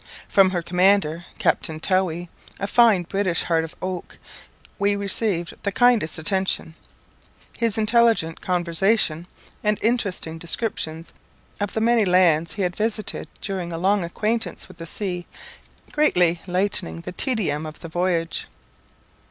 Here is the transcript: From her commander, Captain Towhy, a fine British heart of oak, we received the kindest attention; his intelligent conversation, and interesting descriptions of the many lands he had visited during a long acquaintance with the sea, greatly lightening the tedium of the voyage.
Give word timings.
From 0.27 0.49
her 0.49 0.63
commander, 0.63 1.25
Captain 1.37 1.79
Towhy, 1.79 2.27
a 2.59 2.65
fine 2.65 3.03
British 3.03 3.43
heart 3.43 3.63
of 3.63 3.75
oak, 3.83 4.17
we 4.79 4.95
received 4.95 5.53
the 5.61 5.71
kindest 5.71 6.17
attention; 6.17 6.73
his 7.59 7.77
intelligent 7.77 8.41
conversation, 8.41 9.27
and 9.63 9.77
interesting 9.83 10.39
descriptions 10.39 11.13
of 11.59 11.73
the 11.73 11.81
many 11.81 12.03
lands 12.03 12.53
he 12.53 12.63
had 12.63 12.75
visited 12.75 13.27
during 13.41 13.71
a 13.71 13.77
long 13.77 14.03
acquaintance 14.03 14.67
with 14.67 14.77
the 14.77 14.87
sea, 14.87 15.27
greatly 15.91 16.41
lightening 16.47 17.01
the 17.01 17.11
tedium 17.11 17.67
of 17.67 17.81
the 17.81 17.87
voyage. 17.87 18.47